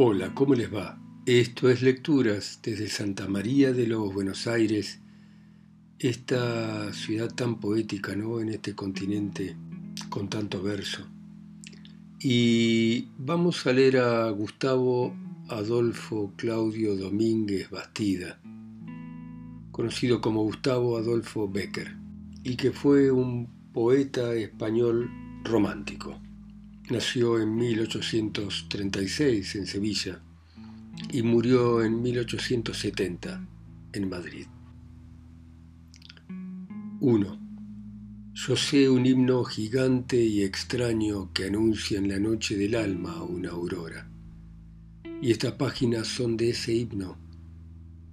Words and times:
Hola, 0.00 0.32
¿cómo 0.32 0.54
les 0.54 0.72
va? 0.72 0.96
Esto 1.26 1.68
es 1.68 1.82
Lecturas 1.82 2.60
desde 2.62 2.86
Santa 2.88 3.26
María 3.26 3.72
de 3.72 3.84
los 3.88 4.14
Buenos 4.14 4.46
Aires, 4.46 5.00
esta 5.98 6.92
ciudad 6.92 7.34
tan 7.34 7.58
poética, 7.58 8.14
¿no? 8.14 8.38
En 8.38 8.50
este 8.50 8.76
continente 8.76 9.56
con 10.08 10.28
tanto 10.28 10.62
verso. 10.62 11.04
Y 12.20 13.08
vamos 13.18 13.66
a 13.66 13.72
leer 13.72 13.96
a 13.96 14.30
Gustavo 14.30 15.16
Adolfo 15.48 16.32
Claudio 16.36 16.94
Domínguez 16.94 17.68
Bastida, 17.68 18.38
conocido 19.72 20.20
como 20.20 20.44
Gustavo 20.44 20.96
Adolfo 20.96 21.48
Becker, 21.48 21.96
y 22.44 22.54
que 22.54 22.70
fue 22.70 23.10
un 23.10 23.48
poeta 23.72 24.32
español 24.34 25.10
romántico. 25.42 26.20
Nació 26.90 27.38
en 27.38 27.54
1836 27.54 29.56
en 29.56 29.66
Sevilla 29.66 30.22
y 31.12 31.22
murió 31.22 31.82
en 31.82 32.00
1870 32.00 33.46
en 33.92 34.08
Madrid. 34.08 34.46
1. 37.00 37.40
Yo 38.32 38.56
sé 38.56 38.88
un 38.88 39.04
himno 39.04 39.44
gigante 39.44 40.16
y 40.16 40.42
extraño 40.42 41.30
que 41.34 41.44
anuncia 41.44 41.98
en 41.98 42.08
la 42.08 42.18
noche 42.18 42.56
del 42.56 42.74
alma 42.74 43.22
una 43.22 43.50
aurora. 43.50 44.10
Y 45.20 45.30
estas 45.30 45.52
páginas 45.52 46.08
son 46.08 46.38
de 46.38 46.50
ese 46.50 46.72
himno, 46.72 47.18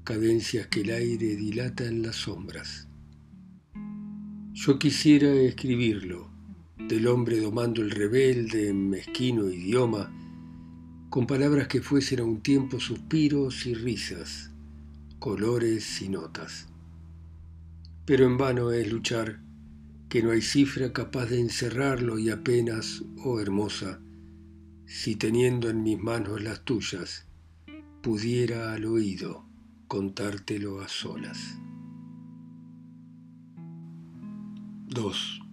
cadencias 0.03 0.67
que 0.67 0.81
el 0.81 0.91
aire 0.91 1.37
dilata 1.37 1.85
en 1.85 2.01
las 2.01 2.17
sombras. 2.17 2.89
Yo 4.51 4.77
quisiera 4.79 5.31
escribirlo, 5.31 6.24
del 6.77 7.07
hombre 7.07 7.39
domando 7.39 7.81
el 7.81 7.91
rebelde, 7.91 8.73
mezquino 8.73 9.49
idioma, 9.49 10.11
con 11.09 11.25
palabras 11.27 11.67
que 11.67 11.81
fuesen 11.81 12.19
a 12.19 12.23
un 12.23 12.41
tiempo 12.41 12.79
suspiros 12.79 13.65
y 13.65 13.73
risas, 13.73 14.51
colores 15.19 16.01
y 16.01 16.09
notas. 16.09 16.67
Pero 18.05 18.25
en 18.25 18.37
vano 18.37 18.71
es 18.71 18.91
luchar, 18.91 19.41
que 20.09 20.21
no 20.21 20.31
hay 20.31 20.41
cifra 20.41 20.93
capaz 20.93 21.27
de 21.27 21.39
encerrarlo 21.39 22.19
y 22.19 22.29
apenas, 22.29 23.03
oh 23.23 23.39
hermosa, 23.39 23.99
si 24.85 25.15
teniendo 25.15 25.69
en 25.69 25.81
mis 25.81 25.99
manos 25.99 26.41
las 26.43 26.63
tuyas, 26.63 27.25
pudiera 28.01 28.73
al 28.73 28.85
oído 28.85 29.45
contártelo 29.87 30.81
a 30.81 30.87
solas. 30.87 31.57
2. 34.87 35.44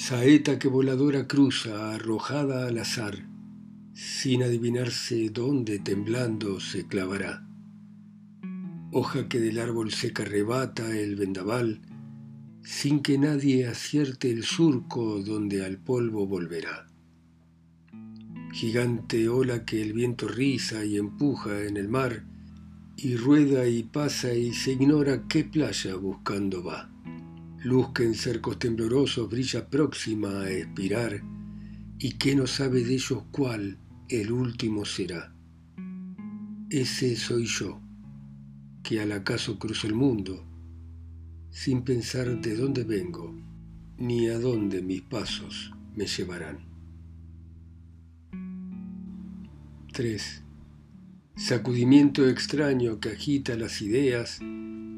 Saeta 0.00 0.58
que 0.58 0.66
voladora 0.66 1.28
cruza, 1.28 1.94
arrojada 1.94 2.66
al 2.66 2.78
azar, 2.78 3.28
sin 3.92 4.42
adivinarse 4.42 5.28
dónde 5.28 5.78
temblando 5.78 6.58
se 6.58 6.86
clavará. 6.86 7.46
Hoja 8.92 9.28
que 9.28 9.40
del 9.40 9.58
árbol 9.58 9.92
seca 9.92 10.22
arrebata 10.22 10.96
el 10.96 11.16
vendaval, 11.16 11.82
sin 12.62 13.00
que 13.02 13.18
nadie 13.18 13.66
acierte 13.66 14.30
el 14.30 14.44
surco 14.44 15.20
donde 15.22 15.66
al 15.66 15.76
polvo 15.76 16.26
volverá. 16.26 16.86
Gigante 18.54 19.28
ola 19.28 19.66
que 19.66 19.82
el 19.82 19.92
viento 19.92 20.28
riza 20.28 20.82
y 20.82 20.96
empuja 20.96 21.66
en 21.66 21.76
el 21.76 21.90
mar, 21.90 22.24
y 22.96 23.16
rueda 23.16 23.68
y 23.68 23.82
pasa 23.82 24.32
y 24.32 24.54
se 24.54 24.72
ignora 24.72 25.28
qué 25.28 25.44
playa 25.44 25.94
buscando 25.96 26.64
va 26.64 26.90
luz 27.62 27.92
que 27.92 28.04
en 28.04 28.14
cercos 28.14 28.58
temblorosos 28.58 29.28
brilla 29.28 29.68
próxima 29.68 30.42
a 30.42 30.50
expirar, 30.50 31.22
y 31.98 32.12
que 32.12 32.34
no 32.34 32.46
sabe 32.46 32.82
de 32.82 32.94
ellos 32.94 33.24
cuál 33.30 33.78
el 34.08 34.32
último 34.32 34.84
será. 34.84 35.34
Ese 36.70 37.16
soy 37.16 37.44
yo, 37.46 37.80
que 38.82 39.00
al 39.00 39.12
acaso 39.12 39.58
cruzo 39.58 39.86
el 39.86 39.94
mundo, 39.94 40.46
sin 41.50 41.82
pensar 41.82 42.40
de 42.40 42.56
dónde 42.56 42.84
vengo, 42.84 43.34
ni 43.98 44.28
a 44.28 44.38
dónde 44.38 44.80
mis 44.80 45.02
pasos 45.02 45.72
me 45.94 46.06
llevarán. 46.06 46.60
3. 49.92 50.42
Sacudimiento 51.36 52.28
extraño 52.28 53.00
que 53.00 53.10
agita 53.10 53.56
las 53.56 53.80
ideas, 53.80 54.40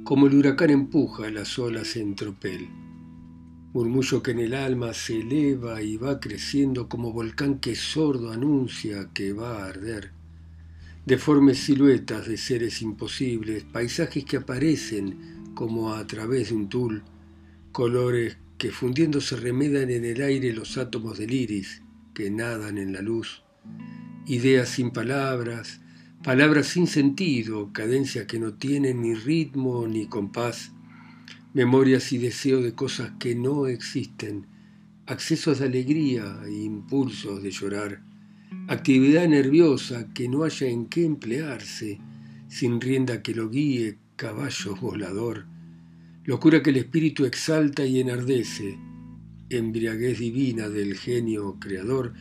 como 0.04 0.26
el 0.26 0.34
huracán 0.34 0.70
empuja 0.70 1.30
las 1.30 1.58
olas 1.58 1.96
en 1.96 2.16
tropel. 2.16 2.68
Murmullo 3.72 4.22
que 4.22 4.32
en 4.32 4.40
el 4.40 4.54
alma 4.54 4.92
se 4.92 5.20
eleva 5.20 5.82
y 5.82 5.96
va 5.96 6.20
creciendo 6.20 6.88
como 6.88 7.12
volcán 7.12 7.58
que 7.58 7.76
sordo 7.76 8.32
anuncia 8.32 9.10
que 9.14 9.32
va 9.32 9.62
a 9.62 9.68
arder. 9.68 10.10
Deformes 11.06 11.58
siluetas 11.58 12.26
de 12.26 12.36
seres 12.36 12.82
imposibles, 12.82 13.64
paisajes 13.64 14.24
que 14.24 14.38
aparecen 14.38 15.52
como 15.54 15.94
a 15.94 16.06
través 16.06 16.48
de 16.48 16.54
un 16.56 16.68
tul, 16.68 17.02
colores 17.70 18.36
que 18.58 18.70
fundiéndose 18.70 19.36
remedan 19.36 19.90
en 19.90 20.04
el 20.04 20.22
aire 20.22 20.52
los 20.52 20.76
átomos 20.78 21.18
del 21.18 21.32
iris 21.32 21.82
que 22.14 22.30
nadan 22.30 22.78
en 22.78 22.92
la 22.92 23.00
luz, 23.00 23.42
ideas 24.26 24.68
sin 24.68 24.90
palabras, 24.90 25.81
palabras 26.22 26.68
sin 26.68 26.86
sentido, 26.86 27.72
cadencias 27.72 28.26
que 28.26 28.38
no 28.38 28.54
tienen 28.54 29.02
ni 29.02 29.14
ritmo 29.14 29.88
ni 29.88 30.06
compás, 30.06 30.72
memorias 31.52 32.12
y 32.12 32.18
deseo 32.18 32.60
de 32.60 32.74
cosas 32.74 33.12
que 33.18 33.34
no 33.34 33.66
existen, 33.66 34.46
accesos 35.06 35.58
de 35.58 35.66
alegría 35.66 36.42
e 36.46 36.52
impulsos 36.62 37.42
de 37.42 37.50
llorar, 37.50 38.02
actividad 38.68 39.26
nerviosa 39.26 40.12
que 40.14 40.28
no 40.28 40.44
haya 40.44 40.68
en 40.68 40.86
qué 40.86 41.04
emplearse, 41.04 41.98
sin 42.48 42.80
rienda 42.80 43.22
que 43.22 43.34
lo 43.34 43.50
guíe, 43.50 43.98
caballo 44.14 44.76
volador, 44.76 45.46
locura 46.24 46.62
que 46.62 46.70
el 46.70 46.76
espíritu 46.76 47.24
exalta 47.24 47.84
y 47.84 47.98
enardece, 47.98 48.78
embriaguez 49.50 50.20
divina 50.20 50.68
del 50.68 50.94
genio 50.96 51.56
creador, 51.58 52.14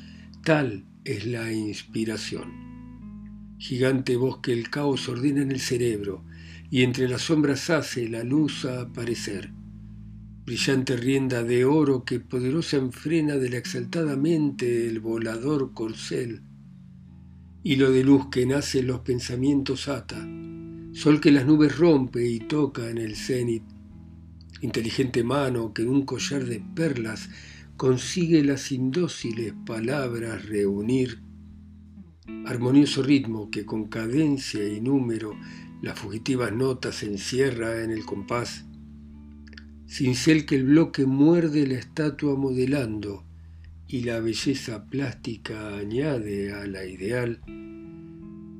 tal 0.43 0.85
es 1.05 1.27
la 1.27 1.53
inspiración. 1.53 2.70
Gigante 3.61 4.15
bosque 4.15 4.53
el 4.53 4.71
caos 4.71 5.07
ordena 5.07 5.43
en 5.43 5.51
el 5.51 5.59
cerebro, 5.59 6.23
y 6.71 6.81
entre 6.81 7.07
las 7.07 7.21
sombras 7.21 7.69
hace 7.69 8.09
la 8.09 8.23
luz 8.23 8.65
a 8.65 8.81
aparecer. 8.81 9.51
Brillante 10.47 10.97
rienda 10.97 11.43
de 11.43 11.63
oro 11.63 12.03
que 12.03 12.19
poderosa 12.19 12.77
enfrena 12.77 13.35
de 13.35 13.51
la 13.51 13.57
exaltada 13.57 14.15
mente 14.15 14.87
el 14.87 14.99
volador 14.99 15.75
corcel. 15.75 16.41
Hilo 17.61 17.91
de 17.91 18.03
luz 18.03 18.31
que 18.31 18.47
nace 18.47 18.79
en 18.79 18.87
los 18.87 19.01
pensamientos 19.01 19.87
ata, 19.87 20.27
sol 20.93 21.21
que 21.21 21.29
las 21.29 21.45
nubes 21.45 21.77
rompe 21.77 22.27
y 22.27 22.39
toca 22.39 22.89
en 22.89 22.97
el 22.97 23.15
cenit. 23.15 23.61
Inteligente 24.61 25.23
mano 25.23 25.71
que 25.71 25.83
en 25.83 25.89
un 25.89 26.01
collar 26.01 26.45
de 26.45 26.63
perlas 26.75 27.29
consigue 27.77 28.43
las 28.43 28.71
indóciles 28.71 29.53
palabras 29.67 30.47
reunir 30.47 31.21
armonioso 32.45 33.01
ritmo 33.03 33.49
que 33.49 33.65
con 33.65 33.87
cadencia 33.87 34.67
y 34.67 34.81
número 34.81 35.35
las 35.81 35.97
fugitivas 35.97 36.53
notas 36.53 37.03
encierra 37.03 37.83
en 37.83 37.91
el 37.91 38.05
compás, 38.05 38.65
cincel 39.87 40.45
que 40.45 40.55
el 40.55 40.65
bloque 40.65 41.05
muerde 41.05 41.65
la 41.67 41.75
estatua 41.75 42.35
modelando 42.35 43.23
y 43.87 44.01
la 44.03 44.19
belleza 44.19 44.85
plástica 44.85 45.75
añade 45.75 46.53
a 46.53 46.65
la 46.65 46.85
ideal, 46.85 47.41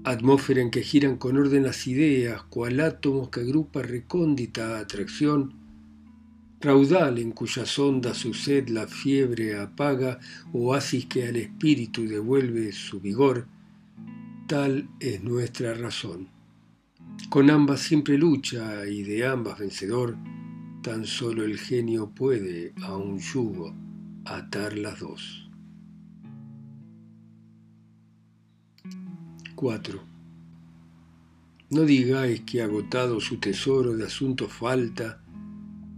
atmósfera 0.03 0.61
en 0.61 0.72
que 0.72 0.81
giran 0.81 1.17
con 1.17 1.38
orden 1.38 1.63
las 1.63 1.88
ideas, 1.88 2.43
cual 2.43 2.79
átomos 2.79 3.29
que 3.29 3.41
agrupa 3.41 3.81
recóndita 3.81 4.79
atracción, 4.79 5.60
raudal 6.61 7.17
en 7.17 7.31
cuyas 7.31 7.77
ondas 7.79 8.17
su 8.17 8.33
sed 8.33 8.69
la 8.69 8.87
fiebre 8.87 9.59
apaga, 9.59 10.19
oasis 10.53 11.05
que 11.05 11.28
al 11.28 11.35
espíritu 11.35 12.08
devuelve 12.08 12.72
su 12.72 12.99
vigor, 12.99 13.47
Tal 14.52 14.90
es 14.99 15.23
nuestra 15.23 15.73
razón. 15.75 16.28
Con 17.29 17.49
ambas 17.49 17.79
siempre 17.79 18.17
lucha 18.17 18.85
y 18.85 19.02
de 19.03 19.25
ambas 19.25 19.59
vencedor, 19.59 20.17
tan 20.84 21.05
solo 21.05 21.46
el 21.46 21.58
genio 21.58 22.09
puede 22.09 22.73
a 22.84 22.97
un 22.97 23.17
yugo 23.17 23.73
atar 24.25 24.78
las 24.78 24.99
dos. 24.99 25.49
4. 29.55 30.03
No 31.69 31.81
digáis 31.84 32.41
que 32.41 32.61
agotado 32.61 33.22
su 33.22 33.37
tesoro 33.37 33.96
de 33.96 34.05
asuntos 34.05 34.52
falta, 34.52 35.22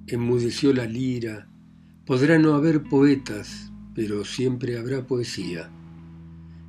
enmudeció 0.07 0.73
la 0.73 0.85
lira, 0.85 1.47
podrá 2.05 2.39
no 2.39 2.55
haber 2.55 2.83
poetas, 2.83 3.71
pero 3.95 4.25
siempre 4.25 4.77
habrá 4.77 5.05
poesía 5.07 5.69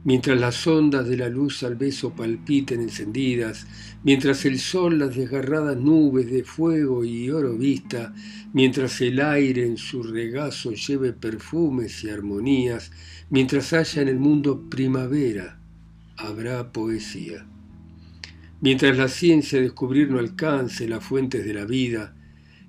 mientras 0.05 0.39
las 0.39 0.67
ondas 0.67 1.09
de 1.09 1.17
la 1.17 1.29
luz 1.29 1.63
al 1.63 1.77
beso 1.77 2.11
palpiten 2.11 2.81
encendidas, 2.81 3.67
mientras 4.05 4.45
el 4.45 4.59
sol 4.59 4.99
las 4.99 5.17
desgarradas 5.17 5.77
nubes 5.79 6.31
de 6.31 6.45
fuego 6.45 7.05
y 7.05 7.31
oro 7.31 7.57
vista, 7.57 8.15
mientras 8.53 9.01
el 9.01 9.21
aire 9.21 9.67
en 9.67 9.79
su 9.79 10.03
regazo 10.03 10.73
lleve 10.73 11.15
perfumes 11.15 12.05
y 12.05 12.11
armonías, 12.11 12.93
mientras 13.31 13.73
haya 13.73 14.03
en 14.03 14.09
el 14.09 14.19
mundo 14.19 14.69
primavera 14.69 15.59
habrá 16.17 16.71
poesía. 16.71 17.47
Mientras 18.61 18.97
la 18.97 19.09
ciencia 19.09 19.61
descubrir 19.61 20.11
no 20.11 20.19
alcance 20.19 20.87
las 20.87 21.03
fuentes 21.03 21.45
de 21.45 21.55
la 21.55 21.65
vida, 21.65 22.15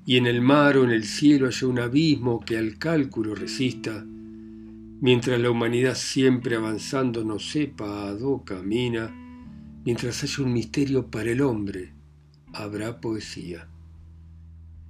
y 0.05 0.17
en 0.17 0.27
el 0.27 0.41
mar 0.41 0.77
o 0.77 0.83
en 0.83 0.91
el 0.91 1.03
cielo 1.03 1.47
haya 1.47 1.67
un 1.67 1.79
abismo 1.79 2.39
que 2.39 2.57
al 2.57 2.77
cálculo 2.77 3.33
resista, 3.33 4.05
mientras 4.05 5.39
la 5.39 5.49
humanidad 5.49 5.95
siempre 5.95 6.55
avanzando 6.55 7.23
no 7.23 7.39
sepa 7.39 8.07
a 8.07 8.13
dó 8.13 8.43
camina, 8.43 9.11
mientras 9.83 10.23
haya 10.23 10.43
un 10.43 10.53
misterio 10.53 11.09
para 11.09 11.31
el 11.31 11.41
hombre, 11.41 11.93
habrá 12.53 13.01
poesía. 13.01 13.67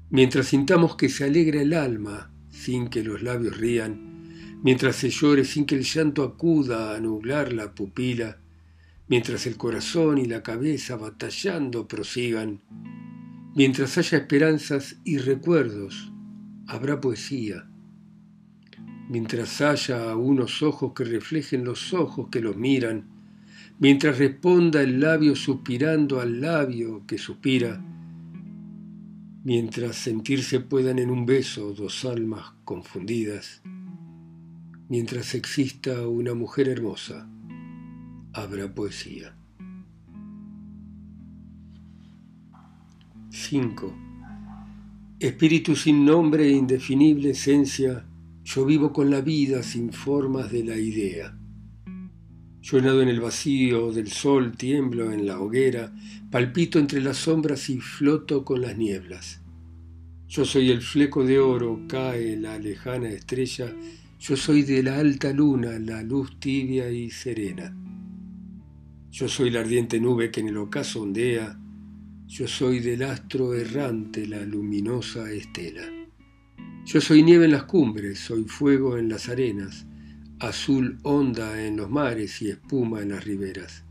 Mientras 0.09 0.47
sintamos 0.47 0.97
que 0.97 1.09
se 1.09 1.23
alegra 1.23 1.61
el 1.61 1.73
alma 1.73 2.31
sin 2.49 2.89
que 2.89 3.03
los 3.03 3.21
labios 3.23 3.57
rían, 3.57 4.59
mientras 4.63 4.97
se 4.97 5.09
llore 5.09 5.45
sin 5.45 5.65
que 5.65 5.75
el 5.75 5.83
llanto 5.83 6.23
acuda 6.23 6.95
a 6.95 6.99
nublar 6.99 7.53
la 7.53 7.73
pupila, 7.73 8.37
mientras 9.07 9.47
el 9.47 9.55
corazón 9.55 10.17
y 10.17 10.25
la 10.25 10.43
cabeza 10.43 10.97
batallando 10.97 11.87
prosigan, 11.87 12.61
Mientras 13.55 13.97
haya 13.97 14.17
esperanzas 14.17 14.97
y 15.05 15.17
recuerdos, 15.17 16.11
habrá 16.67 16.99
poesía. 16.99 17.69
Mientras 19.07 19.61
haya 19.61 20.13
unos 20.17 20.61
ojos 20.61 20.91
que 20.93 21.05
reflejen 21.05 21.63
los 21.63 21.93
ojos 21.93 22.27
que 22.29 22.41
los 22.41 22.57
miran, 22.57 23.07
mientras 23.79 24.17
responda 24.17 24.81
el 24.81 24.99
labio 24.99 25.37
suspirando 25.37 26.19
al 26.19 26.41
labio 26.41 27.07
que 27.07 27.17
suspira, 27.17 27.81
mientras 29.45 29.95
sentirse 29.95 30.59
puedan 30.59 30.99
en 30.99 31.09
un 31.09 31.25
beso 31.25 31.73
dos 31.73 32.03
almas 32.03 32.55
confundidas, 32.65 33.61
mientras 34.89 35.33
exista 35.33 36.05
una 36.09 36.33
mujer 36.33 36.67
hermosa, 36.67 37.29
habrá 38.33 38.75
poesía. 38.75 39.33
5. 43.35 43.93
Espíritu 45.19 45.75
sin 45.75 46.05
nombre 46.05 46.45
e 46.45 46.51
indefinible 46.51 47.31
esencia, 47.31 48.05
yo 48.45 48.65
vivo 48.65 48.93
con 48.93 49.09
la 49.09 49.19
vida 49.19 49.61
sin 49.61 49.91
formas 49.91 50.49
de 50.53 50.63
la 50.63 50.77
idea. 50.77 51.37
Yo 52.61 52.81
nado 52.81 53.01
en 53.01 53.09
el 53.09 53.19
vacío 53.19 53.91
del 53.91 54.07
sol, 54.07 54.55
tiemblo 54.55 55.11
en 55.11 55.27
la 55.27 55.41
hoguera, 55.41 55.93
palpito 56.31 56.79
entre 56.79 57.01
las 57.01 57.17
sombras 57.17 57.69
y 57.69 57.79
floto 57.81 58.45
con 58.45 58.61
las 58.61 58.77
nieblas. 58.77 59.41
Yo 60.29 60.45
soy 60.45 60.71
el 60.71 60.81
fleco 60.81 61.25
de 61.25 61.37
oro, 61.37 61.81
cae 61.89 62.37
la 62.37 62.57
lejana 62.57 63.09
estrella, 63.09 63.75
yo 64.17 64.37
soy 64.37 64.63
de 64.63 64.81
la 64.81 64.97
alta 64.97 65.33
luna, 65.33 65.77
la 65.77 66.01
luz 66.03 66.39
tibia 66.39 66.89
y 66.89 67.11
serena. 67.11 67.75
Yo 69.11 69.27
soy 69.27 69.49
la 69.49 69.59
ardiente 69.59 69.99
nube 69.99 70.31
que 70.31 70.39
en 70.39 70.47
el 70.47 70.57
ocaso 70.57 71.01
ondea, 71.01 71.59
yo 72.27 72.47
soy 72.47 72.79
del 72.79 73.03
astro 73.03 73.53
errante, 73.53 74.25
la 74.25 74.43
luminosa 74.43 75.31
estela. 75.31 75.83
Yo 76.83 76.99
soy 76.99 77.21
nieve 77.21 77.45
en 77.45 77.51
las 77.51 77.65
cumbres, 77.65 78.19
soy 78.19 78.45
fuego 78.45 78.97
en 78.97 79.09
las 79.09 79.29
arenas, 79.29 79.85
azul 80.39 80.97
onda 81.03 81.63
en 81.63 81.77
los 81.77 81.89
mares 81.89 82.41
y 82.41 82.49
espuma 82.49 83.01
en 83.01 83.09
las 83.09 83.23
riberas. 83.23 83.83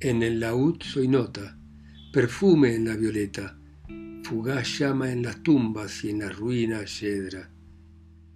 En 0.00 0.22
el 0.22 0.40
laúd 0.40 0.82
soy 0.82 1.08
nota, 1.08 1.58
perfume 2.12 2.74
en 2.74 2.84
la 2.84 2.96
violeta, 2.96 3.58
fugaz 4.22 4.78
llama 4.78 5.10
en 5.10 5.22
las 5.22 5.42
tumbas 5.42 6.04
y 6.04 6.10
en 6.10 6.20
las 6.20 6.36
ruinas 6.36 7.00
yedra. 7.00 7.50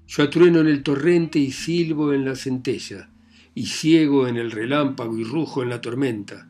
Yo 0.06 0.22
atrueno 0.22 0.60
en 0.60 0.66
el 0.66 0.82
torrente 0.82 1.38
y 1.38 1.50
silbo 1.50 2.12
en 2.12 2.24
la 2.24 2.36
centella, 2.36 3.10
y 3.54 3.66
ciego 3.66 4.26
en 4.26 4.36
el 4.36 4.50
relámpago 4.50 5.16
y 5.18 5.24
rujo 5.24 5.62
en 5.62 5.68
la 5.68 5.80
tormenta. 5.80 6.48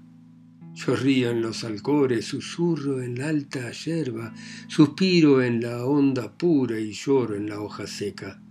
En 0.86 1.40
los 1.40 1.64
alcores, 1.64 2.26
susurro 2.26 3.00
en 3.00 3.18
la 3.18 3.28
alta 3.28 3.70
yerba, 3.70 4.34
suspiro 4.66 5.40
en 5.40 5.62
la 5.62 5.86
onda 5.86 6.36
pura 6.36 6.78
y 6.78 6.92
lloro 6.92 7.36
en 7.36 7.48
la 7.48 7.60
hoja 7.60 7.86
seca. 7.86 8.42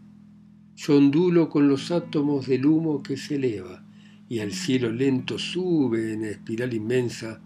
Yo 0.75 0.98
ondulo 0.98 1.50
con 1.50 1.68
los 1.68 1.92
átomos 1.92 2.48
del 2.48 2.66
humo 2.66 3.04
que 3.04 3.18
se 3.18 3.36
eleva 3.36 3.86
y 4.30 4.40
al 4.40 4.52
cielo 4.52 4.92
lento 4.92 5.38
sube 5.38 6.14
en 6.14 6.24
espiral 6.24 6.74
inmensa. 6.74 7.40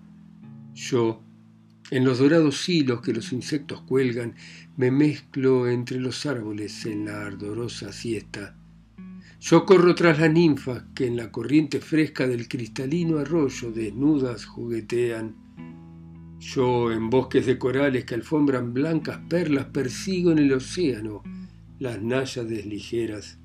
Yo, 0.74 1.22
en 1.92 2.06
los 2.06 2.20
dorados 2.20 2.70
hilos 2.70 3.02
que 3.02 3.14
los 3.14 3.34
insectos 3.34 3.82
cuelgan, 3.82 4.36
me 4.78 4.90
mezclo 4.90 5.68
entre 5.68 6.00
los 6.00 6.26
árboles 6.26 6.86
en 6.86 7.06
la 7.06 7.26
ardorosa 7.26 7.92
siesta 7.92 8.57
yo 9.40 9.66
corro 9.66 9.94
tras 9.94 10.20
las 10.20 10.32
ninfas 10.32 10.84
que 10.96 11.06
en 11.06 11.16
la 11.16 11.32
corriente 11.32 11.80
fresca 11.80 12.28
del 12.28 12.48
cristalino 12.48 13.20
arroyo 13.20 13.72
desnudas 13.72 14.46
juguetean. 14.46 15.36
Yo 16.40 16.92
en 16.92 17.10
bosques 17.10 17.46
de 17.46 17.58
corales 17.58 18.06
que 18.06 18.16
alfombran 18.16 18.74
blancas 18.74 19.20
perlas 19.30 19.66
persigo 19.66 20.32
en 20.32 20.40
el 20.40 20.54
océano 20.54 21.24
las 21.80 22.02
náyades 22.02 22.66
ligeras. 22.66 23.38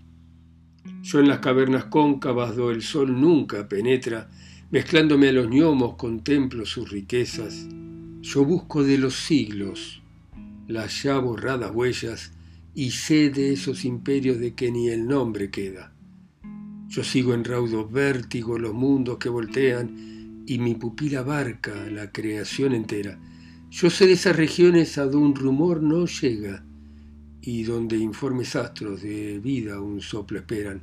Yo 1.02 1.20
en 1.20 1.28
las 1.28 1.40
cavernas 1.40 1.84
cóncavas 1.84 2.56
do 2.56 2.70
el 2.70 2.82
sol 2.82 3.20
nunca 3.20 3.68
penetra, 3.68 4.30
mezclándome 4.70 5.28
a 5.28 5.32
los 5.32 5.48
gnomos 5.48 5.96
contemplo 5.96 6.64
sus 6.64 6.90
riquezas. 6.90 7.68
Yo 8.22 8.44
busco 8.44 8.82
de 8.82 8.98
los 8.98 9.14
siglos 9.14 10.02
las 10.68 11.02
ya 11.02 11.18
borradas 11.18 11.70
huellas 11.74 12.32
y 12.74 12.90
sé 12.90 13.30
de 13.30 13.52
esos 13.52 13.84
imperios 13.84 14.38
de 14.38 14.54
que 14.54 14.70
ni 14.70 14.88
el 14.88 15.06
nombre 15.06 15.50
queda. 15.50 15.92
Yo 16.88 17.04
sigo 17.04 17.34
en 17.34 17.44
raudo 17.44 17.88
vértigo 17.88 18.58
los 18.58 18.74
mundos 18.74 19.18
que 19.18 19.28
voltean 19.28 20.44
y 20.46 20.58
mi 20.58 20.74
pupila 20.74 21.20
abarca 21.20 21.74
la 21.90 22.12
creación 22.12 22.74
entera. 22.74 23.18
Yo 23.70 23.88
sé 23.88 24.06
de 24.06 24.12
esas 24.12 24.36
regiones 24.36 24.98
a 24.98 25.04
donde 25.04 25.18
un 25.18 25.34
rumor 25.34 25.82
no 25.82 26.06
llega 26.06 26.64
y 27.40 27.64
donde 27.64 27.96
informes 27.96 28.54
astros 28.56 29.02
de 29.02 29.38
vida 29.38 29.80
un 29.80 30.00
soplo 30.00 30.38
esperan. 30.38 30.82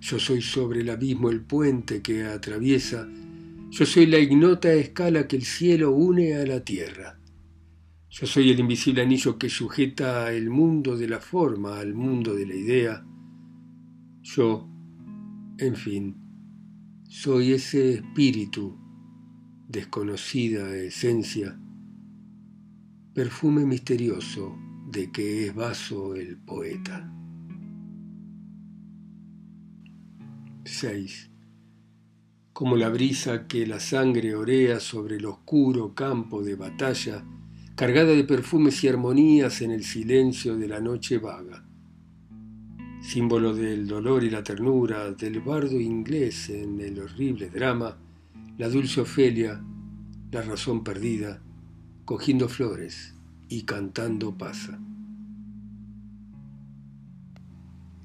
Yo 0.00 0.18
soy 0.18 0.42
sobre 0.42 0.80
el 0.80 0.90
abismo 0.90 1.30
el 1.30 1.40
puente 1.40 2.02
que 2.02 2.24
atraviesa, 2.24 3.08
yo 3.70 3.84
soy 3.84 4.06
la 4.06 4.18
ignota 4.18 4.72
escala 4.72 5.28
que 5.28 5.36
el 5.36 5.44
cielo 5.44 5.92
une 5.92 6.36
a 6.36 6.46
la 6.46 6.64
tierra. 6.64 7.17
Yo 8.10 8.26
soy 8.26 8.50
el 8.50 8.58
invisible 8.58 9.02
anillo 9.02 9.38
que 9.38 9.50
sujeta 9.50 10.32
el 10.32 10.48
mundo 10.48 10.96
de 10.96 11.08
la 11.08 11.20
forma 11.20 11.78
al 11.78 11.92
mundo 11.94 12.34
de 12.34 12.46
la 12.46 12.54
idea. 12.54 13.06
Yo, 14.22 14.66
en 15.58 15.76
fin, 15.76 16.16
soy 17.06 17.52
ese 17.52 17.94
espíritu, 17.94 18.78
desconocida 19.68 20.74
esencia, 20.74 21.60
perfume 23.12 23.66
misterioso 23.66 24.58
de 24.90 25.12
que 25.12 25.46
es 25.46 25.54
vaso 25.54 26.14
el 26.14 26.38
poeta. 26.38 27.12
6. 30.64 31.30
Como 32.54 32.76
la 32.76 32.88
brisa 32.88 33.46
que 33.46 33.66
la 33.66 33.80
sangre 33.80 34.34
orea 34.34 34.80
sobre 34.80 35.16
el 35.16 35.26
oscuro 35.26 35.94
campo 35.94 36.42
de 36.42 36.54
batalla, 36.54 37.24
cargada 37.78 38.12
de 38.12 38.24
perfumes 38.24 38.82
y 38.82 38.88
armonías 38.88 39.62
en 39.62 39.70
el 39.70 39.84
silencio 39.84 40.56
de 40.56 40.66
la 40.66 40.80
noche 40.80 41.18
vaga. 41.18 41.64
Símbolo 43.00 43.54
del 43.54 43.86
dolor 43.86 44.24
y 44.24 44.30
la 44.30 44.42
ternura, 44.42 45.12
del 45.12 45.38
bardo 45.38 45.78
inglés 45.78 46.50
en 46.50 46.80
el 46.80 46.98
horrible 46.98 47.50
drama, 47.50 47.96
la 48.56 48.68
dulce 48.68 49.02
Ofelia, 49.02 49.62
la 50.32 50.42
razón 50.42 50.82
perdida, 50.82 51.40
cogiendo 52.04 52.48
flores 52.48 53.14
y 53.48 53.62
cantando 53.62 54.36
pasa. 54.36 54.80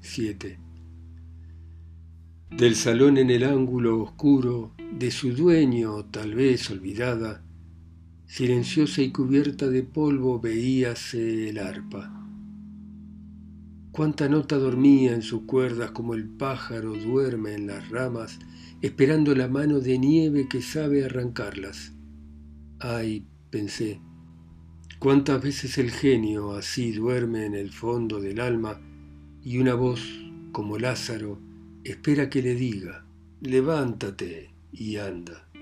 7. 0.02 0.60
Del 2.56 2.76
salón 2.76 3.18
en 3.18 3.30
el 3.30 3.42
ángulo 3.42 4.04
oscuro, 4.04 4.72
de 4.96 5.10
su 5.10 5.34
dueño 5.34 6.04
tal 6.12 6.36
vez 6.36 6.70
olvidada, 6.70 7.43
Silenciosa 8.36 9.00
y 9.00 9.12
cubierta 9.12 9.68
de 9.68 9.84
polvo 9.84 10.40
veíase 10.40 11.50
el 11.50 11.58
arpa. 11.58 12.10
Cuánta 13.92 14.28
nota 14.28 14.58
dormía 14.58 15.14
en 15.14 15.22
sus 15.22 15.42
cuerdas 15.42 15.92
como 15.92 16.14
el 16.14 16.28
pájaro 16.28 16.94
duerme 16.94 17.54
en 17.54 17.68
las 17.68 17.88
ramas, 17.90 18.40
esperando 18.82 19.36
la 19.36 19.46
mano 19.46 19.78
de 19.78 20.00
nieve 20.00 20.48
que 20.48 20.62
sabe 20.62 21.04
arrancarlas. 21.04 21.92
Ay, 22.80 23.24
pensé, 23.50 24.00
cuántas 24.98 25.40
veces 25.40 25.78
el 25.78 25.92
genio 25.92 26.54
así 26.54 26.90
duerme 26.90 27.46
en 27.46 27.54
el 27.54 27.70
fondo 27.70 28.20
del 28.20 28.40
alma 28.40 28.80
y 29.44 29.58
una 29.58 29.74
voz, 29.74 30.00
como 30.50 30.76
Lázaro, 30.76 31.38
espera 31.84 32.28
que 32.28 32.42
le 32.42 32.56
diga, 32.56 33.06
levántate 33.40 34.50
y 34.72 34.96
anda. 34.96 35.53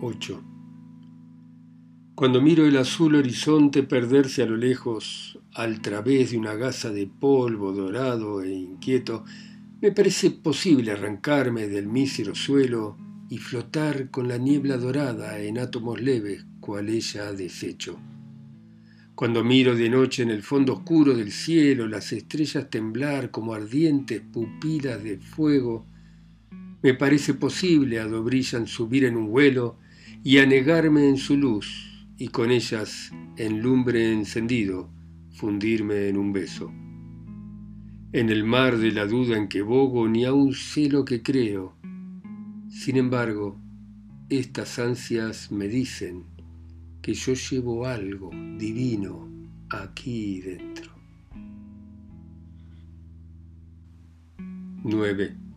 8. 0.00 0.42
Cuando 2.14 2.40
miro 2.40 2.66
el 2.66 2.76
azul 2.76 3.16
horizonte 3.16 3.82
perderse 3.82 4.42
a 4.42 4.46
lo 4.46 4.56
lejos, 4.56 5.38
al 5.54 5.80
través 5.80 6.30
de 6.30 6.38
una 6.38 6.54
gasa 6.54 6.90
de 6.90 7.06
polvo 7.06 7.72
dorado 7.72 8.42
e 8.42 8.52
inquieto, 8.52 9.24
Me 9.80 9.92
parece 9.92 10.32
posible 10.32 10.90
arrancarme 10.90 11.68
del 11.68 11.86
mísero 11.86 12.34
suelo 12.34 12.96
y 13.30 13.38
flotar 13.38 14.10
con 14.10 14.26
la 14.26 14.36
niebla 14.36 14.76
dorada 14.76 15.38
en 15.38 15.56
átomos 15.56 16.00
leves, 16.00 16.44
cual 16.58 16.88
ella 16.88 17.28
ha 17.28 17.32
deshecho. 17.32 17.96
Cuando 19.14 19.44
miro 19.44 19.76
de 19.76 19.88
noche 19.88 20.24
en 20.24 20.30
el 20.30 20.42
fondo 20.42 20.72
oscuro 20.72 21.14
del 21.14 21.30
cielo 21.30 21.86
las 21.86 22.12
estrellas 22.12 22.68
temblar 22.70 23.30
como 23.30 23.54
ardientes 23.54 24.20
pupilas 24.20 25.00
de 25.04 25.18
fuego, 25.18 25.86
me 26.82 26.94
parece 26.94 27.34
posible 27.34 28.00
a 28.00 28.06
do 28.06 28.24
brillan 28.24 28.66
subir 28.66 29.04
en 29.04 29.16
un 29.16 29.28
vuelo 29.28 29.76
y 30.22 30.38
anegarme 30.38 31.08
en 31.08 31.16
su 31.16 31.36
luz 31.36 32.06
y 32.16 32.28
con 32.28 32.50
ellas 32.50 33.12
en 33.36 33.62
lumbre 33.62 34.12
encendido 34.12 34.90
fundirme 35.30 36.08
en 36.08 36.16
un 36.16 36.32
beso. 36.32 36.72
En 38.12 38.30
el 38.30 38.44
mar 38.44 38.78
de 38.78 38.90
la 38.90 39.06
duda 39.06 39.36
en 39.36 39.48
que 39.48 39.62
bogo 39.62 40.08
ni 40.08 40.24
aun 40.24 40.54
sé 40.54 40.88
lo 40.88 41.04
que 41.04 41.22
creo, 41.22 41.76
sin 42.68 42.96
embargo, 42.96 43.60
estas 44.28 44.78
ansias 44.78 45.52
me 45.52 45.68
dicen 45.68 46.24
que 47.02 47.14
yo 47.14 47.34
llevo 47.34 47.86
algo 47.86 48.30
divino 48.58 49.28
aquí 49.70 50.40
dentro. 50.40 50.92
9. 54.84 55.47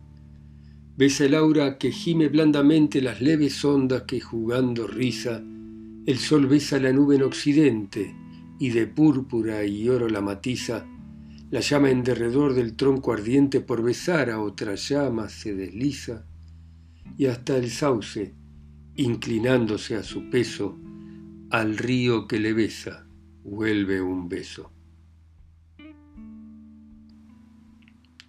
Besa 1.02 1.24
el 1.24 1.34
aura 1.34 1.78
que 1.78 1.90
gime 1.90 2.28
blandamente 2.28 3.02
las 3.02 3.20
leves 3.20 3.64
ondas 3.64 4.02
que 4.02 4.20
jugando 4.20 4.86
risa, 4.86 5.42
el 6.06 6.16
sol 6.16 6.46
besa 6.46 6.78
la 6.78 6.92
nube 6.92 7.16
en 7.16 7.24
occidente 7.24 8.14
y 8.60 8.70
de 8.70 8.86
púrpura 8.86 9.64
y 9.64 9.88
oro 9.88 10.08
la 10.08 10.20
matiza, 10.20 10.86
la 11.50 11.58
llama 11.58 11.90
en 11.90 12.04
derredor 12.04 12.54
del 12.54 12.76
tronco 12.76 13.12
ardiente 13.12 13.60
por 13.60 13.82
besar 13.82 14.30
a 14.30 14.40
otra 14.40 14.76
llama 14.76 15.28
se 15.28 15.56
desliza 15.56 16.24
y 17.18 17.26
hasta 17.26 17.56
el 17.56 17.68
sauce, 17.70 18.32
inclinándose 18.94 19.96
a 19.96 20.04
su 20.04 20.30
peso, 20.30 20.78
al 21.50 21.78
río 21.78 22.28
que 22.28 22.38
le 22.38 22.52
besa, 22.52 23.08
vuelve 23.42 24.00
un 24.00 24.28
beso. 24.28 24.70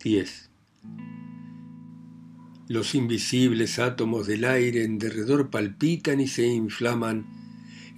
10. 0.03 0.52
Los 2.67 2.95
invisibles 2.95 3.79
átomos 3.79 4.27
del 4.27 4.45
aire 4.45 4.83
en 4.83 4.97
derredor 4.99 5.49
palpitan 5.49 6.19
y 6.19 6.27
se 6.27 6.47
inflaman, 6.47 7.25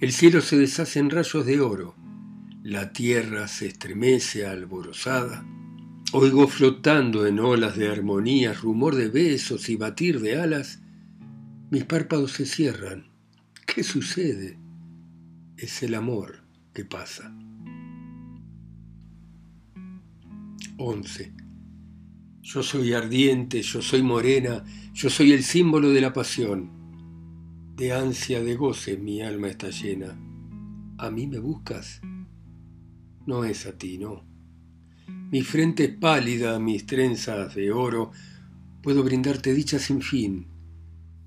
el 0.00 0.12
cielo 0.12 0.40
se 0.40 0.58
deshace 0.58 0.98
en 0.98 1.10
rayos 1.10 1.46
de 1.46 1.60
oro, 1.60 1.94
la 2.62 2.92
tierra 2.92 3.48
se 3.48 3.66
estremece 3.66 4.46
alborozada, 4.46 5.44
Oigo 6.12 6.46
flotando 6.46 7.26
en 7.26 7.40
olas 7.40 7.76
de 7.76 7.88
armonía, 7.90 8.52
rumor 8.54 8.94
de 8.94 9.08
besos 9.08 9.68
y 9.68 9.76
batir 9.76 10.20
de 10.20 10.40
alas. 10.40 10.80
Mis 11.70 11.84
párpados 11.84 12.32
se 12.32 12.46
cierran. 12.46 13.08
¿Qué 13.66 13.82
sucede? 13.82 14.56
Es 15.56 15.82
el 15.82 15.94
amor 15.94 16.44
que 16.72 16.84
pasa. 16.84 17.36
11. 20.78 21.45
Yo 22.46 22.62
soy 22.62 22.92
ardiente, 22.92 23.60
yo 23.60 23.82
soy 23.82 24.04
morena, 24.04 24.62
yo 24.94 25.10
soy 25.10 25.32
el 25.32 25.42
símbolo 25.42 25.90
de 25.90 26.00
la 26.00 26.12
pasión. 26.12 26.70
De 27.74 27.92
ansia 27.92 28.40
de 28.40 28.54
goce 28.54 28.96
mi 28.98 29.20
alma 29.20 29.48
está 29.48 29.70
llena. 29.70 30.16
¿A 30.96 31.10
mí 31.10 31.26
me 31.26 31.40
buscas? 31.40 32.00
No 33.26 33.42
es 33.42 33.66
a 33.66 33.76
ti, 33.76 33.98
no. 33.98 34.24
Mi 35.32 35.42
frente 35.42 35.86
es 35.86 35.96
pálida, 35.96 36.60
mis 36.60 36.86
trenzas 36.86 37.52
de 37.56 37.72
oro, 37.72 38.12
puedo 38.80 39.02
brindarte 39.02 39.52
dicha 39.52 39.80
sin 39.80 40.00
fin. 40.00 40.46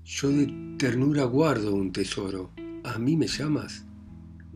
Yo 0.06 0.30
de 0.30 0.46
ternura 0.78 1.24
guardo 1.24 1.74
un 1.74 1.92
tesoro. 1.92 2.52
¿A 2.82 2.98
mí 2.98 3.18
me 3.18 3.26
llamas? 3.26 3.84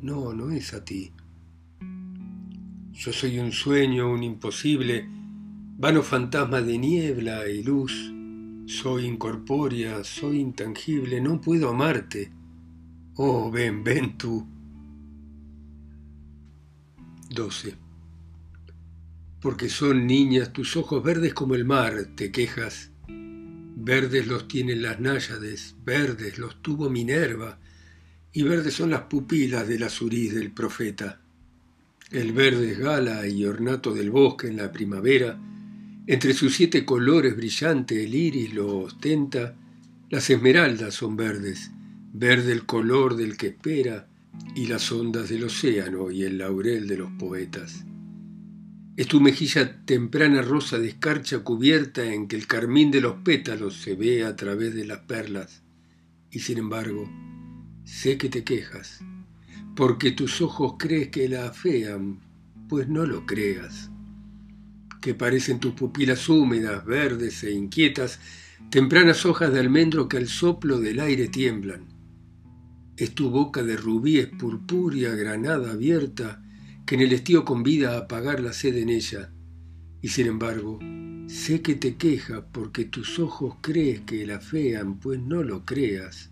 No, 0.01 0.33
no 0.33 0.51
es 0.51 0.73
a 0.73 0.83
ti. 0.83 1.13
Yo 2.95 3.13
soy 3.13 3.39
un 3.39 3.53
sueño, 3.53 4.11
un 4.11 4.23
imposible, 4.23 5.24
vano 5.77 6.03
fantasma 6.03 6.61
de 6.63 6.79
niebla 6.79 7.49
y 7.49 7.63
luz. 7.63 8.13
Soy 8.67 9.05
incorpórea, 9.07 10.03
soy 10.05 10.41
intangible, 10.41 11.21
no 11.21 11.41
puedo 11.41 11.69
amarte. 11.69 12.33
Oh, 13.17 13.51
ven, 13.51 13.85
ven 13.85 14.17
tú. 14.17 14.47
12 17.31 17.85
porque 19.45 19.69
son 19.69 20.07
niñas 20.07 20.55
tus 20.55 20.75
ojos 20.75 21.05
verdes 21.05 21.35
como 21.35 21.55
el 21.55 21.67
mar, 21.67 22.13
te 22.15 22.33
quejas. 22.33 22.93
Verdes 23.07 24.27
los 24.27 24.49
tienen 24.49 24.81
las 24.81 25.01
náyades, 25.01 25.77
verdes 25.85 26.39
los 26.39 26.63
tuvo 26.63 26.89
Minerva, 26.89 27.59
y 28.33 28.43
verdes 28.43 28.73
son 28.73 28.89
las 28.89 29.03
pupilas 29.03 29.69
del 29.69 29.83
azuriz 29.83 30.35
del 30.35 30.51
profeta. 30.51 31.21
El 32.11 32.33
verde 32.33 32.73
es 32.73 32.79
gala 32.79 33.29
y 33.29 33.45
ornato 33.45 33.93
del 33.93 34.11
bosque 34.11 34.47
en 34.47 34.57
la 34.57 34.73
primavera, 34.73 35.39
entre 36.07 36.35
sus 36.35 36.55
siete 36.55 36.85
colores 36.85 37.37
brillante 37.37 38.05
el 38.05 38.15
iris 38.15 38.53
lo 38.53 38.79
ostenta, 38.81 39.57
las 40.11 40.29
esmeraldas 40.29 40.95
son 40.95 41.17
verdes, 41.17 41.71
verde 42.13 42.53
el 42.53 42.67
color 42.67 43.17
del 43.17 43.37
que 43.37 43.49
espera, 43.49 44.09
y 44.55 44.67
las 44.67 44.91
ondas 44.93 45.29
del 45.29 45.45
océano 45.45 46.11
y 46.11 46.25
el 46.25 46.39
laurel 46.39 46.87
de 46.87 46.99
los 46.99 47.11
poetas. 47.13 47.85
Es 48.97 49.09
tu 49.09 49.21
mejilla 49.21 49.85
temprana 49.85 50.43
rosa 50.43 50.79
de 50.79 50.89
escarcha 50.89 51.41
cubierta 51.41 52.05
en 52.05 52.29
que 52.29 52.37
el 52.37 52.47
carmín 52.47 52.91
de 52.91 53.01
los 53.01 53.17
pétalos 53.17 53.77
se 53.81 53.97
ve 53.97 54.25
a 54.25 54.37
través 54.37 54.75
de 54.75 54.85
las 54.85 55.01
perlas. 55.01 55.63
Y 56.31 56.41
sin 56.41 56.59
embargo, 56.59 57.11
sé 57.85 58.19
que 58.19 58.29
te 58.29 58.45
quejas, 58.45 59.01
porque 59.75 60.13
tus 60.13 60.41
ojos 60.41 60.75
crees 60.79 61.09
que 61.09 61.29
la 61.29 61.47
afean, 61.47 62.21
pues 62.69 62.89
no 62.89 63.05
lo 63.07 63.27
creas. 63.27 63.91
Que 65.05 65.13
parecen 65.13 65.61
tus 65.61 65.75
pupilas 65.75 66.31
húmedas, 66.31 66.83
verdes 66.87 67.45
e 67.45 67.53
inquietas, 67.53 68.21
tempranas 68.71 69.27
hojas 69.27 69.53
de 69.53 69.61
almendro 69.61 70.09
que 70.09 70.17
al 70.17 70.29
soplo 70.29 70.81
del 70.81 70.99
aire 70.99 71.29
tiemblan. 71.29 71.85
Es 72.97 73.15
tu 73.15 73.29
boca 73.29 73.63
de 73.63 73.77
rubíes 73.77 74.29
purpúrea 74.29 75.11
granada 75.11 75.73
abierta, 75.73 76.43
que 76.87 76.95
en 76.95 77.03
el 77.03 77.13
estío 77.13 77.45
convida 77.45 77.93
a 77.93 77.99
apagar 77.99 78.41
la 78.41 78.55
sed 78.55 78.79
en 78.79 78.89
ella, 78.89 79.31
y 80.01 80.09
sin 80.09 80.27
embargo, 80.27 80.79
sé 81.27 81.61
que 81.61 81.75
te 81.75 81.97
queja 81.97 82.47
porque 82.51 82.87
tus 82.87 83.19
ojos 83.19 83.57
crees 83.61 84.01
que 84.01 84.27
la 84.27 84.41
fean, 84.41 85.01
pues 85.01 85.21
no 85.21 85.43
lo 85.43 85.67
creas, 85.67 86.31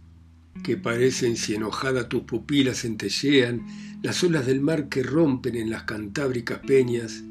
que 0.64 0.78
parecen 0.78 1.36
si 1.36 1.56
enojada 1.56 2.08
tus 2.08 2.22
pupilas 2.22 2.80
centellean 2.80 3.66
las 4.02 4.24
olas 4.24 4.46
del 4.46 4.62
mar 4.62 4.88
que 4.88 5.02
rompen 5.02 5.56
en 5.56 5.68
las 5.68 5.82
cantábricas 5.82 6.60
peñas, 6.60 7.22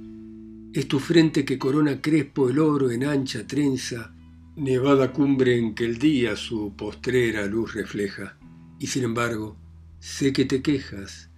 es 0.74 0.88
tu 0.88 1.00
frente 1.00 1.44
que 1.44 1.58
corona 1.58 2.02
crespo 2.02 2.50
el 2.50 2.60
oro 2.60 2.92
en 2.92 3.04
ancha 3.04 3.46
trenza, 3.46 4.14
nevada 4.56 5.12
cumbre 5.12 5.58
en 5.58 5.76
que 5.76 5.84
el 5.84 5.98
día 5.98 6.38
su 6.38 6.74
postrera 6.78 7.46
luz 7.46 7.74
refleja, 7.74 8.38
y 8.80 8.88
sin 8.88 9.04
embargo, 9.04 9.58
sé 10.00 10.32
que 10.32 10.46
te 10.46 10.62
quejas, 10.62 11.30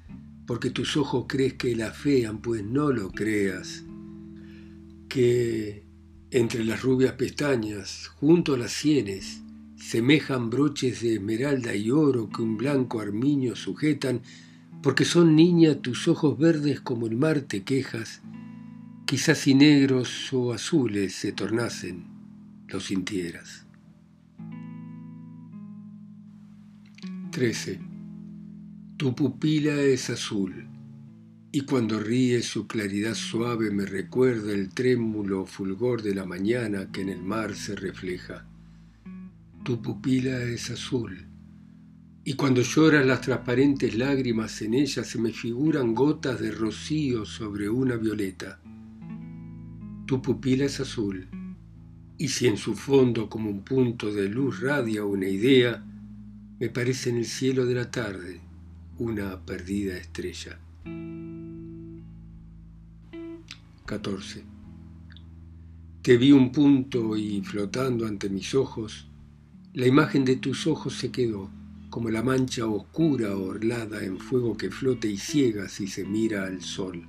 porque 0.45 0.69
tus 0.69 0.97
ojos 0.97 1.25
crees 1.27 1.53
que 1.53 1.75
la 1.75 1.91
fean, 1.91 2.41
pues 2.41 2.63
no 2.63 2.91
lo 2.91 3.11
creas, 3.11 3.83
que 5.09 5.83
entre 6.29 6.63
las 6.63 6.83
rubias 6.83 7.13
pestañas, 7.13 8.11
junto 8.15 8.53
a 8.53 8.57
las 8.57 8.71
sienes, 8.71 9.41
semejan 9.77 10.51
broches 10.51 11.01
de 11.01 11.15
esmeralda 11.15 11.75
y 11.75 11.89
oro 11.89 12.29
que 12.29 12.41
un 12.43 12.55
blanco 12.55 12.99
armiño 12.99 13.55
sujetan, 13.55 14.21
porque 14.83 15.05
son 15.05 15.35
niña 15.35 15.81
tus 15.81 16.07
ojos 16.07 16.37
verdes 16.37 16.81
como 16.81 17.07
el 17.07 17.15
mar 17.15 17.41
te 17.41 17.63
quejas, 17.63 18.21
quizás 19.13 19.37
si 19.37 19.53
negros 19.53 20.33
o 20.33 20.53
azules 20.53 21.13
se 21.13 21.33
tornasen, 21.33 22.03
lo 22.67 22.79
sintieras. 22.79 23.67
13. 27.29 27.79
Tu 28.97 29.13
pupila 29.13 29.79
es 29.81 30.09
azul, 30.09 30.67
y 31.51 31.61
cuando 31.61 31.99
ríe 31.99 32.41
su 32.41 32.65
claridad 32.65 33.13
suave 33.13 33.69
me 33.69 33.85
recuerda 33.85 34.51
el 34.51 34.69
trémulo 34.69 35.45
fulgor 35.45 36.01
de 36.01 36.15
la 36.15 36.25
mañana 36.25 36.91
que 36.91 37.01
en 37.01 37.09
el 37.09 37.21
mar 37.21 37.53
se 37.53 37.75
refleja. 37.75 38.47
Tu 39.63 39.79
pupila 39.79 40.41
es 40.41 40.71
azul, 40.71 41.27
y 42.23 42.33
cuando 42.33 42.63
lloran 42.63 43.07
las 43.07 43.21
transparentes 43.21 43.95
lágrimas 43.95 44.59
en 44.63 44.73
ella 44.73 45.03
se 45.03 45.19
me 45.19 45.31
figuran 45.31 45.93
gotas 45.93 46.39
de 46.39 46.49
rocío 46.49 47.25
sobre 47.25 47.69
una 47.69 47.95
violeta. 47.95 48.59
Tu 50.05 50.21
pupila 50.21 50.65
es 50.65 50.79
azul, 50.81 51.27
y 52.17 52.27
si 52.27 52.47
en 52.47 52.57
su 52.57 52.75
fondo 52.75 53.29
como 53.29 53.49
un 53.49 53.63
punto 53.63 54.11
de 54.11 54.27
luz 54.27 54.59
radia 54.59 55.05
una 55.05 55.27
idea, 55.27 55.83
me 56.59 56.69
parece 56.69 57.09
en 57.09 57.17
el 57.17 57.25
cielo 57.25 57.65
de 57.65 57.75
la 57.75 57.89
tarde 57.89 58.41
una 58.97 59.39
perdida 59.45 59.97
estrella. 59.97 60.59
14. 63.85 64.43
Te 66.01 66.17
vi 66.17 66.31
un 66.31 66.51
punto 66.51 67.15
y 67.15 67.41
flotando 67.41 68.05
ante 68.05 68.29
mis 68.29 68.53
ojos, 68.55 69.09
la 69.73 69.87
imagen 69.87 70.25
de 70.25 70.35
tus 70.35 70.67
ojos 70.67 70.97
se 70.97 71.11
quedó, 71.11 71.49
como 71.89 72.09
la 72.09 72.23
mancha 72.23 72.65
oscura 72.67 73.37
orlada 73.37 74.03
en 74.03 74.19
fuego 74.19 74.57
que 74.57 74.69
flota 74.69 75.07
y 75.07 75.17
ciega 75.17 75.69
si 75.69 75.87
se 75.87 76.03
mira 76.03 76.45
al 76.45 76.61
sol. 76.61 77.07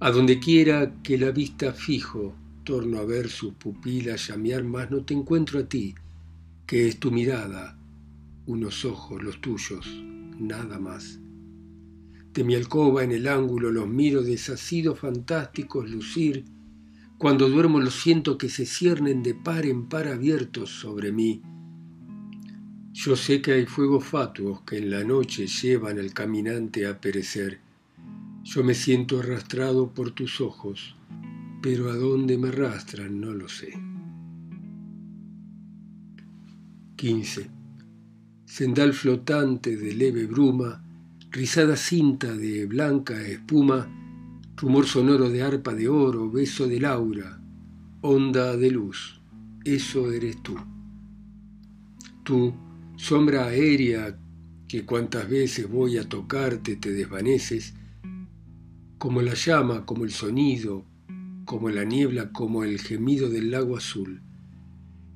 A 0.00 0.12
donde 0.12 0.38
quiera 0.38 0.94
que 1.02 1.18
la 1.18 1.32
vista 1.32 1.72
fijo, 1.72 2.32
torno 2.62 2.98
a 2.98 3.04
ver 3.04 3.28
sus 3.28 3.54
pupilas 3.54 4.28
llamear 4.28 4.62
más, 4.62 4.92
no 4.92 5.04
te 5.04 5.12
encuentro 5.12 5.58
a 5.58 5.64
ti, 5.64 5.96
que 6.66 6.86
es 6.86 7.00
tu 7.00 7.10
mirada, 7.10 7.76
unos 8.46 8.84
ojos, 8.84 9.20
los 9.20 9.40
tuyos, 9.40 9.86
nada 10.38 10.78
más. 10.78 11.18
De 12.32 12.44
mi 12.44 12.54
alcoba 12.54 13.02
en 13.02 13.10
el 13.10 13.26
ángulo 13.26 13.72
los 13.72 13.88
miro 13.88 14.22
desasidos 14.22 15.00
fantásticos 15.00 15.90
lucir, 15.90 16.44
cuando 17.18 17.48
duermo 17.48 17.80
los 17.80 17.94
siento 17.94 18.38
que 18.38 18.48
se 18.48 18.66
ciernen 18.66 19.24
de 19.24 19.34
par 19.34 19.66
en 19.66 19.88
par 19.88 20.06
abiertos 20.06 20.70
sobre 20.70 21.10
mí. 21.10 21.42
Yo 22.92 23.16
sé 23.16 23.42
que 23.42 23.52
hay 23.52 23.66
fuegos 23.66 24.04
fatuos 24.04 24.62
que 24.62 24.78
en 24.78 24.92
la 24.92 25.02
noche 25.02 25.48
llevan 25.48 25.98
al 25.98 26.12
caminante 26.12 26.86
a 26.86 27.00
perecer, 27.00 27.66
yo 28.44 28.64
me 28.64 28.74
siento 28.74 29.20
arrastrado 29.20 29.92
por 29.92 30.10
tus 30.12 30.40
ojos, 30.40 30.96
pero 31.62 31.90
a 31.90 31.96
dónde 31.96 32.38
me 32.38 32.48
arrastran 32.48 33.20
no 33.20 33.32
lo 33.32 33.48
sé. 33.48 33.72
15. 36.96 37.50
Sendal 38.44 38.92
flotante 38.92 39.76
de 39.76 39.94
leve 39.94 40.26
bruma, 40.26 40.82
rizada 41.30 41.76
cinta 41.76 42.34
de 42.34 42.66
blanca 42.66 43.20
espuma, 43.22 43.88
rumor 44.56 44.86
sonoro 44.86 45.30
de 45.30 45.42
arpa 45.42 45.74
de 45.74 45.88
oro, 45.88 46.30
beso 46.30 46.66
de 46.66 46.80
laura, 46.80 47.40
onda 48.00 48.56
de 48.56 48.70
luz, 48.70 49.20
eso 49.64 50.10
eres 50.10 50.42
tú. 50.42 50.56
Tú, 52.24 52.54
sombra 52.96 53.46
aérea 53.46 54.18
que 54.66 54.84
cuantas 54.84 55.28
veces 55.28 55.68
voy 55.68 55.98
a 55.98 56.08
tocarte 56.08 56.76
te 56.76 56.90
desvaneces, 56.92 57.74
como 58.98 59.22
la 59.22 59.34
llama, 59.34 59.86
como 59.86 60.04
el 60.04 60.10
sonido, 60.10 60.84
como 61.44 61.70
la 61.70 61.84
niebla, 61.84 62.32
como 62.32 62.64
el 62.64 62.80
gemido 62.80 63.30
del 63.30 63.50
lago 63.50 63.76
azul. 63.76 64.20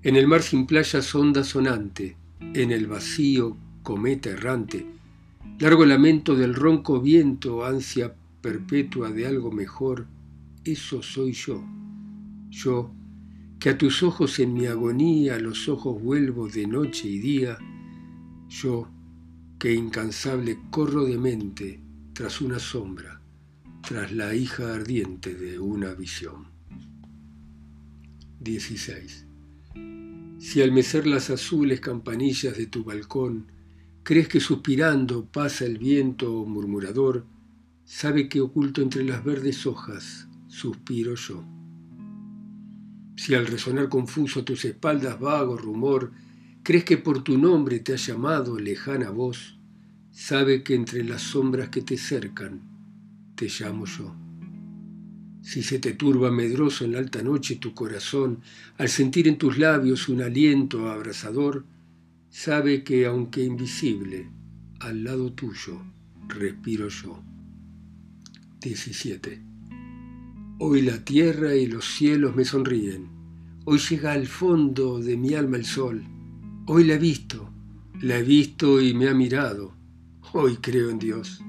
En 0.02 0.16
el 0.16 0.26
mar 0.26 0.42
sin 0.42 0.66
playa 0.66 1.02
sonda 1.02 1.44
sonante, 1.44 2.16
en 2.54 2.70
el 2.70 2.86
vacío 2.86 3.56
cometa 3.82 4.30
errante, 4.30 4.86
largo 5.58 5.84
lamento 5.84 6.34
del 6.34 6.54
ronco 6.54 7.00
viento, 7.00 7.64
ansia 7.64 8.14
perpetua 8.40 9.10
de 9.10 9.26
algo 9.26 9.52
mejor, 9.52 10.06
eso 10.64 11.02
soy 11.02 11.32
yo, 11.32 11.64
yo, 12.50 12.92
que 13.58 13.70
a 13.70 13.78
tus 13.78 14.02
ojos 14.02 14.38
en 14.40 14.54
mi 14.54 14.66
agonía 14.66 15.38
los 15.38 15.68
ojos 15.68 16.02
vuelvo 16.02 16.48
de 16.48 16.66
noche 16.66 17.08
y 17.08 17.18
día, 17.18 17.58
yo, 18.48 18.88
que 19.58 19.72
incansable 19.72 20.58
corro 20.70 21.04
de 21.04 21.18
mente 21.18 21.80
tras 22.12 22.40
una 22.40 22.58
sombra, 22.58 23.21
tras 23.92 24.10
la 24.10 24.34
hija 24.34 24.72
ardiente 24.72 25.34
de 25.34 25.58
una 25.58 25.92
visión. 25.92 26.46
16. 28.40 29.26
Si 30.38 30.62
al 30.62 30.72
mecer 30.72 31.06
las 31.06 31.28
azules 31.28 31.80
campanillas 31.80 32.56
de 32.56 32.66
tu 32.68 32.84
balcón, 32.84 33.52
crees 34.02 34.28
que 34.28 34.40
suspirando 34.40 35.26
pasa 35.26 35.66
el 35.66 35.76
viento 35.76 36.46
murmurador, 36.46 37.26
sabe 37.84 38.30
que 38.30 38.40
oculto 38.40 38.80
entre 38.80 39.04
las 39.04 39.22
verdes 39.22 39.66
hojas 39.66 40.26
suspiro 40.48 41.14
yo. 41.14 41.44
Si 43.16 43.34
al 43.34 43.46
resonar 43.46 43.90
confuso 43.90 44.40
a 44.40 44.44
tus 44.46 44.64
espaldas 44.64 45.20
vago 45.20 45.58
rumor, 45.58 46.12
crees 46.62 46.84
que 46.84 46.96
por 46.96 47.22
tu 47.22 47.36
nombre 47.36 47.78
te 47.80 47.92
ha 47.92 47.96
llamado 47.96 48.58
lejana 48.58 49.10
voz, 49.10 49.58
sabe 50.12 50.62
que 50.62 50.74
entre 50.74 51.04
las 51.04 51.20
sombras 51.20 51.68
que 51.68 51.82
te 51.82 51.98
cercan 51.98 52.71
te 53.42 53.64
llamo 53.64 53.86
yo. 53.86 54.14
Si 55.42 55.64
se 55.64 55.80
te 55.80 55.94
turba 55.94 56.30
medroso 56.30 56.84
en 56.84 56.92
la 56.92 57.00
alta 57.00 57.22
noche 57.22 57.56
tu 57.56 57.74
corazón, 57.74 58.38
al 58.78 58.88
sentir 58.88 59.26
en 59.26 59.36
tus 59.36 59.58
labios 59.58 60.08
un 60.08 60.22
aliento 60.22 60.88
abrasador, 60.88 61.64
sabe 62.30 62.84
que 62.84 63.04
aunque 63.04 63.42
invisible, 63.42 64.30
al 64.78 65.02
lado 65.02 65.32
tuyo 65.32 65.82
respiro 66.28 66.86
yo. 66.88 67.20
17. 68.60 69.42
Hoy 70.60 70.82
la 70.82 71.04
tierra 71.04 71.56
y 71.56 71.66
los 71.66 71.84
cielos 71.84 72.36
me 72.36 72.44
sonríen. 72.44 73.08
Hoy 73.64 73.78
llega 73.78 74.12
al 74.12 74.28
fondo 74.28 75.00
de 75.00 75.16
mi 75.16 75.34
alma 75.34 75.56
el 75.56 75.64
sol. 75.64 76.04
Hoy 76.66 76.84
la 76.84 76.94
he 76.94 76.98
visto, 76.98 77.50
la 78.02 78.18
he 78.18 78.22
visto 78.22 78.80
y 78.80 78.94
me 78.94 79.08
ha 79.08 79.14
mirado. 79.14 79.74
Hoy 80.32 80.58
creo 80.58 80.90
en 80.90 81.00
Dios. 81.00 81.42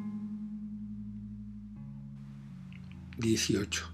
18. 3.23 3.85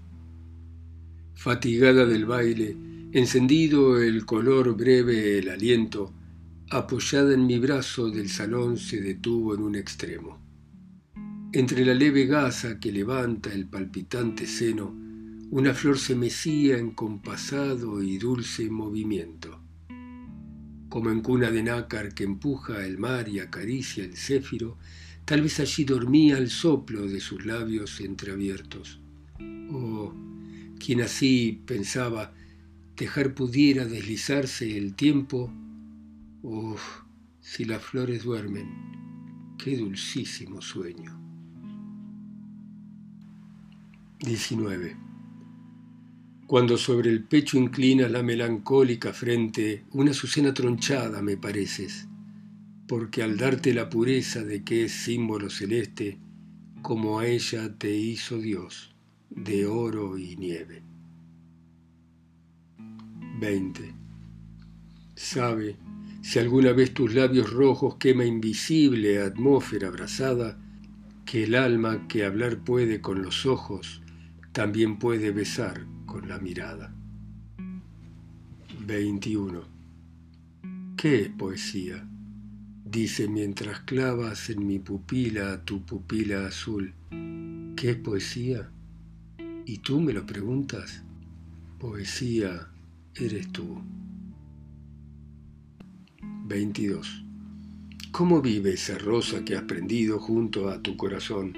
Fatigada 1.34 2.04
del 2.04 2.26
baile, 2.26 2.76
encendido 3.12 4.02
el 4.02 4.26
color 4.26 4.76
breve 4.76 5.38
el 5.38 5.50
aliento, 5.50 6.12
apoyada 6.68 7.32
en 7.32 7.46
mi 7.46 7.60
brazo 7.60 8.10
del 8.10 8.28
salón 8.28 8.76
se 8.76 9.00
detuvo 9.00 9.54
en 9.54 9.62
un 9.62 9.76
extremo. 9.76 10.40
Entre 11.52 11.84
la 11.84 11.94
leve 11.94 12.26
gasa 12.26 12.80
que 12.80 12.90
levanta 12.90 13.52
el 13.52 13.66
palpitante 13.66 14.46
seno, 14.46 14.92
una 15.50 15.74
flor 15.74 15.98
se 15.98 16.16
mecía 16.16 16.78
en 16.78 16.90
compasado 16.90 18.02
y 18.02 18.18
dulce 18.18 18.68
movimiento. 18.68 19.60
Como 20.88 21.10
en 21.10 21.20
cuna 21.20 21.52
de 21.52 21.62
nácar 21.62 22.14
que 22.14 22.24
empuja 22.24 22.84
el 22.84 22.98
mar 22.98 23.28
y 23.28 23.38
acaricia 23.38 24.02
el 24.02 24.16
céfiro, 24.16 24.76
tal 25.24 25.42
vez 25.42 25.60
allí 25.60 25.84
dormía 25.84 26.36
el 26.36 26.50
soplo 26.50 27.06
de 27.06 27.20
sus 27.20 27.46
labios 27.46 28.00
entreabiertos. 28.00 28.99
Oh, 29.72 30.12
quien 30.80 31.00
así 31.02 31.62
pensaba 31.64 32.32
dejar 32.96 33.34
pudiera 33.34 33.84
deslizarse 33.84 34.76
el 34.76 34.94
tiempo. 34.94 35.52
Oh, 36.42 36.76
si 37.40 37.64
las 37.64 37.82
flores 37.82 38.24
duermen, 38.24 39.54
qué 39.58 39.76
dulcísimo 39.76 40.60
sueño. 40.60 41.18
19. 44.18 44.96
Cuando 46.46 46.76
sobre 46.76 47.10
el 47.10 47.22
pecho 47.22 47.56
inclina 47.56 48.08
la 48.08 48.24
melancólica 48.24 49.12
frente, 49.12 49.84
una 49.92 50.10
azucena 50.10 50.52
tronchada 50.52 51.22
me 51.22 51.36
pareces, 51.36 52.08
porque 52.88 53.22
al 53.22 53.36
darte 53.36 53.72
la 53.72 53.88
pureza 53.88 54.42
de 54.42 54.64
que 54.64 54.86
es 54.86 54.92
símbolo 54.92 55.48
celeste, 55.48 56.18
como 56.82 57.20
a 57.20 57.26
ella 57.26 57.72
te 57.78 57.94
hizo 57.96 58.38
Dios 58.38 58.90
de 59.30 59.66
oro 59.66 60.18
y 60.18 60.36
nieve. 60.36 60.82
20. 63.40 63.94
Sabe, 65.14 65.76
si 66.22 66.38
alguna 66.38 66.72
vez 66.72 66.92
tus 66.92 67.14
labios 67.14 67.50
rojos 67.50 67.96
quema 67.96 68.24
invisible 68.24 69.22
atmósfera 69.22 69.88
abrasada, 69.88 70.58
que 71.24 71.44
el 71.44 71.54
alma 71.54 72.08
que 72.08 72.24
hablar 72.24 72.64
puede 72.64 73.00
con 73.00 73.22
los 73.22 73.46
ojos, 73.46 74.02
también 74.52 74.98
puede 74.98 75.30
besar 75.30 75.86
con 76.04 76.28
la 76.28 76.38
mirada. 76.38 76.94
21. 78.84 79.62
¿Qué 80.96 81.22
es 81.22 81.28
poesía? 81.30 82.06
Dice 82.84 83.28
mientras 83.28 83.80
clavas 83.80 84.50
en 84.50 84.66
mi 84.66 84.80
pupila 84.80 85.64
tu 85.64 85.86
pupila 85.86 86.46
azul. 86.46 86.92
¿Qué 87.76 87.90
es 87.90 87.96
poesía? 87.96 88.70
¿Y 89.72 89.78
tú 89.78 90.00
me 90.00 90.12
lo 90.12 90.26
preguntas? 90.26 91.04
Poesía 91.78 92.72
eres 93.14 93.52
tú. 93.52 93.80
22. 96.46 97.24
¿Cómo 98.10 98.42
vive 98.42 98.72
esa 98.72 98.98
rosa 98.98 99.44
que 99.44 99.54
has 99.54 99.62
prendido 99.62 100.18
junto 100.18 100.70
a 100.70 100.82
tu 100.82 100.96
corazón? 100.96 101.56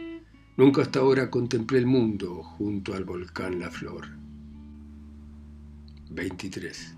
Nunca 0.59 0.83
hasta 0.83 0.99
ahora 0.99 1.31
contemplé 1.31 1.79
el 1.79 1.87
mundo 1.87 2.43
junto 2.43 2.93
al 2.93 3.05
volcán 3.05 3.59
La 3.59 3.71
Flor. 3.71 4.07
23. 6.11 6.95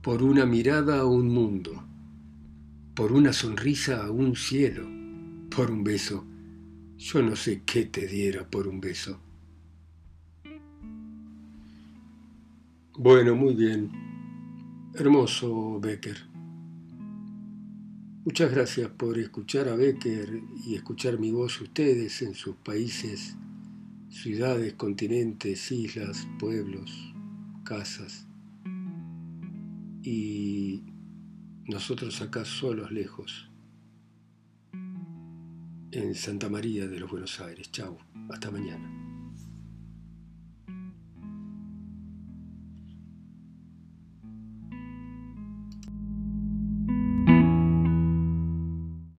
Por 0.00 0.22
una 0.22 0.46
mirada 0.46 1.00
a 1.00 1.04
un 1.04 1.28
mundo, 1.28 1.84
por 2.94 3.12
una 3.12 3.34
sonrisa 3.34 4.06
a 4.06 4.10
un 4.10 4.34
cielo, 4.34 4.88
por 5.54 5.70
un 5.70 5.84
beso. 5.84 6.24
Yo 6.96 7.20
no 7.20 7.36
sé 7.36 7.64
qué 7.66 7.84
te 7.84 8.06
diera 8.06 8.48
por 8.48 8.66
un 8.66 8.80
beso. 8.80 9.20
Bueno, 12.96 13.34
muy 13.36 13.54
bien. 13.54 13.90
Hermoso 14.94 15.78
Becker. 15.80 16.16
Muchas 18.24 18.50
gracias 18.50 18.90
por 18.90 19.16
escuchar 19.18 19.68
a 19.68 19.76
Becker 19.76 20.42
y 20.66 20.74
escuchar 20.74 21.18
mi 21.18 21.30
voz 21.30 21.60
ustedes 21.60 22.20
en 22.22 22.34
sus 22.34 22.56
países, 22.56 23.36
ciudades, 24.10 24.74
continentes, 24.74 25.70
islas, 25.72 26.28
pueblos, 26.38 27.14
casas 27.64 28.26
y 30.02 30.82
nosotros 31.66 32.20
acá 32.20 32.44
solos 32.44 32.90
lejos 32.90 33.48
en 35.92 36.14
Santa 36.14 36.48
María 36.48 36.86
de 36.88 37.00
los 37.00 37.10
Buenos 37.10 37.40
Aires. 37.40 37.70
Chau, 37.72 37.96
hasta 38.28 38.50
mañana. 38.50 38.99